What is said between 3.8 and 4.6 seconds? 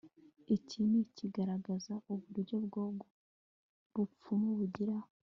bupfumu